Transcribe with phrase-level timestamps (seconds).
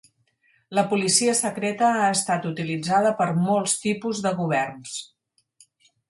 [0.77, 4.95] La policia secreta ha estat utilitzada per molts tipus de governs.